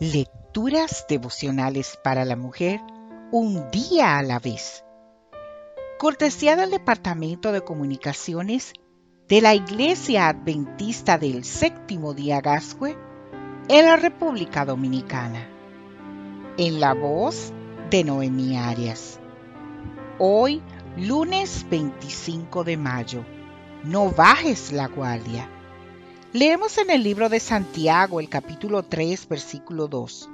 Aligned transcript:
Lecturas 0.00 1.04
devocionales 1.10 1.98
para 2.02 2.24
la 2.24 2.34
mujer, 2.34 2.80
un 3.32 3.70
día 3.70 4.16
a 4.16 4.22
la 4.22 4.38
vez. 4.38 4.82
Cortesía 5.98 6.56
del 6.56 6.70
Departamento 6.70 7.52
de 7.52 7.60
Comunicaciones 7.60 8.72
de 9.28 9.42
la 9.42 9.54
Iglesia 9.54 10.28
Adventista 10.28 11.18
del 11.18 11.44
Séptimo 11.44 12.14
Día 12.14 12.40
Gascue 12.40 12.96
en 13.68 13.84
la 13.84 13.96
República 13.96 14.64
Dominicana. 14.64 15.46
En 16.56 16.80
la 16.80 16.94
voz 16.94 17.52
de 17.90 18.02
Noemí 18.02 18.56
Arias. 18.56 19.20
Hoy, 20.18 20.62
lunes 20.96 21.66
25 21.68 22.64
de 22.64 22.78
mayo. 22.78 23.22
No 23.84 24.08
bajes 24.08 24.72
la 24.72 24.86
guardia. 24.86 25.59
Leemos 26.32 26.78
en 26.78 26.90
el 26.90 27.02
libro 27.02 27.28
de 27.28 27.40
Santiago 27.40 28.20
el 28.20 28.28
capítulo 28.28 28.84
3 28.84 29.26
versículo 29.28 29.88
2. 29.88 30.30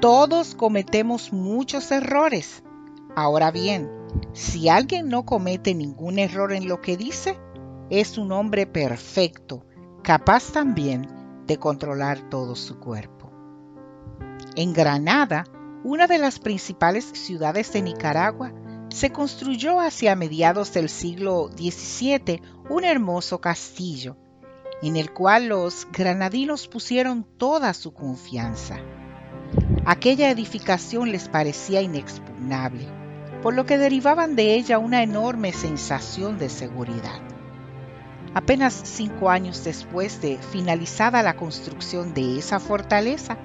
Todos 0.00 0.54
cometemos 0.54 1.32
muchos 1.32 1.90
errores. 1.90 2.62
Ahora 3.16 3.50
bien, 3.50 3.90
si 4.32 4.68
alguien 4.68 5.08
no 5.08 5.24
comete 5.24 5.74
ningún 5.74 6.20
error 6.20 6.52
en 6.52 6.68
lo 6.68 6.80
que 6.80 6.96
dice, 6.96 7.36
es 7.90 8.16
un 8.16 8.30
hombre 8.30 8.68
perfecto, 8.68 9.66
capaz 10.04 10.52
también 10.52 11.08
de 11.48 11.56
controlar 11.56 12.30
todo 12.30 12.54
su 12.54 12.78
cuerpo. 12.78 13.32
En 14.54 14.72
Granada, 14.72 15.46
una 15.82 16.06
de 16.06 16.18
las 16.18 16.38
principales 16.38 17.06
ciudades 17.06 17.72
de 17.72 17.82
Nicaragua, 17.82 18.52
se 18.88 19.10
construyó 19.10 19.80
hacia 19.80 20.14
mediados 20.14 20.72
del 20.72 20.88
siglo 20.88 21.50
XVII 21.56 22.40
un 22.70 22.84
hermoso 22.84 23.40
castillo 23.40 24.16
en 24.82 24.96
el 24.96 25.12
cual 25.12 25.48
los 25.48 25.88
granadinos 25.92 26.68
pusieron 26.68 27.24
toda 27.36 27.74
su 27.74 27.92
confianza. 27.92 28.76
Aquella 29.84 30.30
edificación 30.30 31.10
les 31.10 31.28
parecía 31.28 31.80
inexpugnable, 31.80 32.86
por 33.42 33.54
lo 33.54 33.66
que 33.66 33.78
derivaban 33.78 34.36
de 34.36 34.54
ella 34.54 34.78
una 34.78 35.02
enorme 35.02 35.52
sensación 35.52 36.38
de 36.38 36.48
seguridad. 36.48 37.20
Apenas 38.34 38.74
cinco 38.84 39.30
años 39.30 39.64
después 39.64 40.20
de 40.20 40.38
finalizada 40.38 41.22
la 41.22 41.34
construcción 41.36 42.14
de 42.14 42.38
esa 42.38 42.60
fortaleza, 42.60 43.38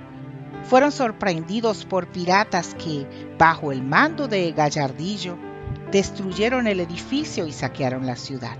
fueron 0.63 0.91
sorprendidos 0.91 1.85
por 1.85 2.07
piratas 2.07 2.75
que, 2.75 3.07
bajo 3.37 3.71
el 3.71 3.81
mando 3.81 4.27
de 4.27 4.51
Gallardillo, 4.51 5.37
destruyeron 5.91 6.67
el 6.67 6.79
edificio 6.79 7.47
y 7.47 7.51
saquearon 7.51 8.05
la 8.05 8.15
ciudad 8.15 8.57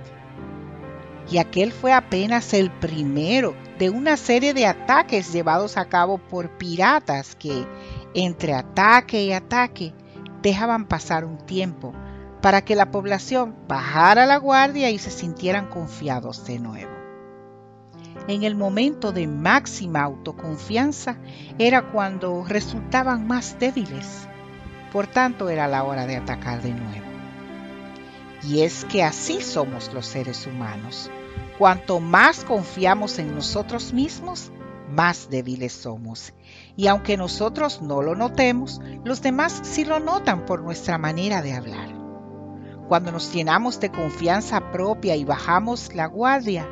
y 1.29 1.37
aquel 1.37 1.71
fue 1.71 1.93
apenas 1.93 2.53
el 2.53 2.71
primero 2.71 3.55
de 3.79 3.89
una 3.89 4.17
serie 4.17 4.53
de 4.53 4.65
ataques 4.65 5.31
llevados 5.31 5.77
a 5.77 5.85
cabo 5.85 6.17
por 6.17 6.49
piratas 6.57 7.35
que, 7.35 7.65
entre 8.13 8.53
ataque 8.53 9.23
y 9.23 9.33
ataque, 9.33 9.93
dejaban 10.41 10.85
pasar 10.85 11.25
un 11.25 11.37
tiempo 11.37 11.93
para 12.41 12.61
que 12.63 12.75
la 12.75 12.91
población 12.91 13.55
bajara 13.67 14.25
la 14.25 14.37
guardia 14.37 14.89
y 14.89 14.99
se 14.99 15.11
sintieran 15.11 15.67
confiados 15.67 16.45
de 16.45 16.59
nuevo. 16.59 16.91
En 18.27 18.43
el 18.43 18.55
momento 18.55 19.11
de 19.11 19.27
máxima 19.27 20.01
autoconfianza 20.01 21.17
era 21.57 21.83
cuando 21.91 22.43
resultaban 22.45 23.27
más 23.27 23.57
débiles. 23.59 24.27
Por 24.91 25.07
tanto, 25.07 25.49
era 25.49 25.67
la 25.67 25.83
hora 25.83 26.05
de 26.05 26.17
atacar 26.17 26.61
de 26.61 26.73
nuevo. 26.73 27.12
Y 28.45 28.61
es 28.61 28.85
que 28.85 29.03
así 29.03 29.41
somos 29.41 29.93
los 29.93 30.05
seres 30.05 30.45
humanos. 30.47 31.09
Cuanto 31.57 31.99
más 31.99 32.43
confiamos 32.43 33.17
en 33.19 33.33
nosotros 33.33 33.93
mismos, 33.93 34.51
más 34.89 35.29
débiles 35.29 35.71
somos. 35.71 36.33
Y 36.75 36.87
aunque 36.87 37.15
nosotros 37.15 37.81
no 37.81 38.01
lo 38.01 38.15
notemos, 38.15 38.81
los 39.05 39.21
demás 39.21 39.61
sí 39.63 39.85
lo 39.85 39.99
notan 39.99 40.45
por 40.45 40.61
nuestra 40.61 40.97
manera 40.97 41.41
de 41.41 41.53
hablar. 41.53 41.89
Cuando 42.87 43.11
nos 43.11 43.33
llenamos 43.33 43.79
de 43.79 43.91
confianza 43.91 44.71
propia 44.71 45.15
y 45.15 45.23
bajamos 45.23 45.95
la 45.95 46.07
guardia, 46.07 46.67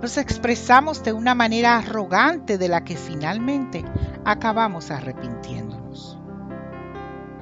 nos 0.00 0.16
expresamos 0.18 1.04
de 1.04 1.12
una 1.12 1.36
manera 1.36 1.76
arrogante 1.76 2.58
de 2.58 2.68
la 2.68 2.82
que 2.82 2.96
finalmente 2.96 3.84
acabamos 4.24 4.90
arrepintiéndonos. 4.90 6.18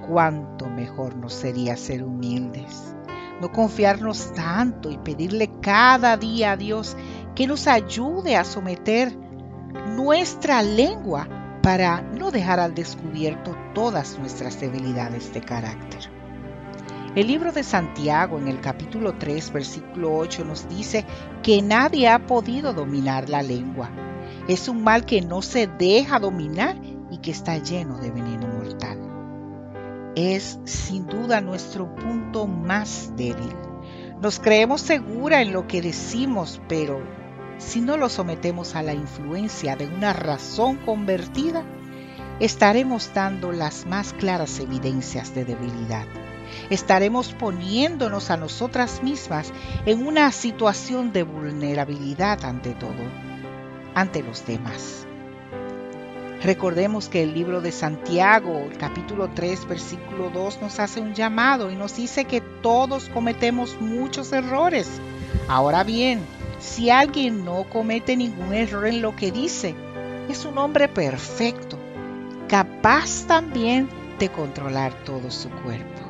Cuánto 0.07 0.69
mejor 0.69 1.17
nos 1.17 1.33
sería 1.33 1.77
ser 1.77 2.05
humildes 2.05 2.95
no 3.41 3.51
confiarnos 3.51 4.33
tanto 4.35 4.91
y 4.91 4.99
pedirle 4.99 5.51
cada 5.61 6.17
día 6.17 6.53
a 6.53 6.57
Dios 6.57 6.97
que 7.35 7.47
nos 7.47 7.67
ayude 7.67 8.37
a 8.37 8.45
someter 8.45 9.17
nuestra 9.97 10.63
lengua 10.63 11.29
para 11.63 12.03
no 12.03 12.31
dejar 12.31 12.61
al 12.61 12.75
descubierto 12.75 13.57
todas 13.75 14.19
nuestras 14.19 14.61
debilidades 14.61 15.33
de 15.33 15.41
carácter. 15.41 16.11
El 17.17 17.27
libro 17.27 17.51
de 17.51 17.65
Santiago 17.65 18.39
en 18.39 18.47
el 18.47 18.61
capítulo 18.61 19.15
3 19.19 19.53
versículo 19.53 20.17
8 20.17 20.45
nos 20.45 20.69
dice 20.69 21.05
que 21.43 21.61
nadie 21.61 22.09
ha 22.09 22.27
podido 22.27 22.73
dominar 22.73 23.29
la 23.29 23.43
lengua. 23.43 23.91
Es 24.49 24.69
un 24.69 24.85
mal 24.85 25.05
que 25.05 25.21
no 25.21 25.43
se 25.43 25.67
deja 25.67 26.21
dominar 26.21 26.77
y 27.11 27.19
que 27.19 27.33
está 27.33 27.59
lleno 27.59 27.99
de 27.99 28.11
veneno 28.11 28.50
es 30.21 30.59
sin 30.65 31.07
duda 31.07 31.41
nuestro 31.41 31.95
punto 31.95 32.47
más 32.47 33.13
débil. 33.17 33.55
Nos 34.21 34.39
creemos 34.39 34.83
segura 34.83 35.41
en 35.41 35.53
lo 35.53 35.67
que 35.67 35.81
decimos, 35.81 36.61
pero 36.69 37.01
si 37.59 37.81
no 37.81 37.97
lo 37.97 38.09
sometemos 38.09 38.75
a 38.75 38.83
la 38.83 38.95
influencia 38.95 39.77
de 39.77 39.87
una 39.87 40.13
razón 40.13 40.77
convertida, 40.77 41.65
estaremos 42.39 43.13
dando 43.15 43.53
las 43.53 43.87
más 43.87 44.13
claras 44.13 44.59
evidencias 44.61 45.35
de 45.35 45.45
debilidad. 45.45 46.07
Estaremos 46.69 47.33
poniéndonos 47.33 48.31
a 48.31 48.37
nosotras 48.37 49.03
mismas 49.03 49.53
en 49.87 50.07
una 50.07 50.33
situación 50.33 51.13
de 51.13 51.23
vulnerabilidad 51.23 52.45
ante 52.45 52.75
todo, 52.75 53.05
ante 53.95 54.23
los 54.23 54.47
demás. 54.47 55.07
Recordemos 56.43 57.11
que 57.11 57.23
el 57.23 57.35
libro 57.35 57.61
de 57.61 57.71
Santiago, 57.71 58.67
capítulo 58.79 59.29
3, 59.35 59.69
versículo 59.69 60.31
2, 60.31 60.63
nos 60.63 60.81
hace 60.81 60.99
un 61.01 61.13
llamado 61.13 61.71
y 61.71 61.77
nos 61.77 61.97
dice 61.97 62.25
que 62.25 62.41
todos 62.41 63.11
cometemos 63.11 63.79
muchos 63.79 64.33
errores. 64.33 64.89
Ahora 65.49 65.85
bien, 65.85 66.21
si 66.59 66.89
alguien 66.89 67.45
no 67.45 67.65
comete 67.65 68.17
ningún 68.17 68.55
error 68.55 68.87
en 68.87 69.03
lo 69.03 69.15
que 69.15 69.31
dice, 69.31 69.75
es 70.31 70.47
un 70.47 70.57
hombre 70.57 70.89
perfecto, 70.89 71.79
capaz 72.49 73.27
también 73.27 73.91
de 74.19 74.31
controlar 74.31 74.95
todo 75.05 75.31
su 75.31 75.51
cuerpo. 75.51 76.10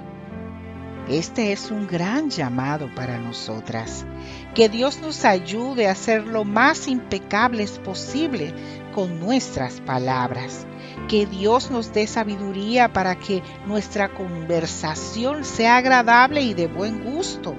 Este 1.10 1.50
es 1.50 1.72
un 1.72 1.88
gran 1.88 2.30
llamado 2.30 2.88
para 2.94 3.18
nosotras. 3.18 4.06
Que 4.54 4.68
Dios 4.68 5.00
nos 5.00 5.24
ayude 5.24 5.88
a 5.88 5.94
ser 5.96 6.24
lo 6.24 6.44
más 6.44 6.86
impecables 6.86 7.80
posible 7.80 8.54
con 8.94 9.18
nuestras 9.18 9.80
palabras. 9.80 10.68
Que 11.08 11.26
Dios 11.26 11.72
nos 11.72 11.92
dé 11.92 12.06
sabiduría 12.06 12.92
para 12.92 13.16
que 13.16 13.42
nuestra 13.66 14.10
conversación 14.10 15.44
sea 15.44 15.78
agradable 15.78 16.42
y 16.42 16.54
de 16.54 16.68
buen 16.68 17.02
gusto. 17.02 17.56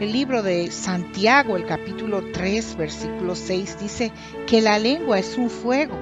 El 0.00 0.12
libro 0.12 0.42
de 0.42 0.70
Santiago, 0.70 1.56
el 1.56 1.64
capítulo 1.64 2.22
3, 2.30 2.76
versículo 2.76 3.34
6, 3.34 3.78
dice 3.80 4.12
que 4.46 4.60
la 4.60 4.78
lengua 4.78 5.18
es 5.18 5.38
un 5.38 5.48
fuego, 5.48 5.98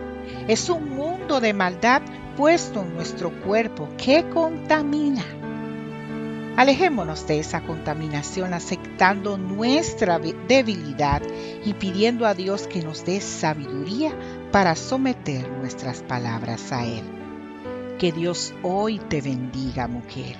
es 0.48 0.68
un 0.70 0.96
mundo 0.96 1.40
de 1.40 1.52
maldad 1.52 2.02
puesto 2.36 2.82
en 2.82 2.94
nuestro 2.94 3.30
cuerpo 3.42 3.88
que 3.96 4.28
contamina. 4.28 5.24
Alejémonos 6.58 7.24
de 7.28 7.38
esa 7.38 7.60
contaminación 7.60 8.52
aceptando 8.52 9.38
nuestra 9.38 10.18
debilidad 10.18 11.22
y 11.64 11.72
pidiendo 11.74 12.26
a 12.26 12.34
Dios 12.34 12.66
que 12.66 12.82
nos 12.82 13.04
dé 13.04 13.20
sabiduría 13.20 14.12
para 14.50 14.74
someter 14.74 15.48
nuestras 15.48 16.02
palabras 16.02 16.72
a 16.72 16.84
Él. 16.84 17.04
Que 18.00 18.10
Dios 18.10 18.52
hoy 18.64 18.98
te 18.98 19.20
bendiga, 19.20 19.86
mujer. 19.86 20.34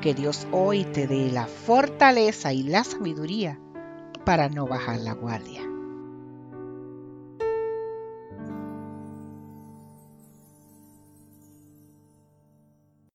Que 0.00 0.14
Dios 0.14 0.46
hoy 0.52 0.84
te 0.84 1.08
dé 1.08 1.32
la 1.32 1.48
fortaleza 1.48 2.52
y 2.52 2.62
la 2.62 2.84
sabiduría 2.84 3.58
para 4.24 4.48
no 4.48 4.68
bajar 4.68 5.00
la 5.00 5.14
guardia. 5.14 5.73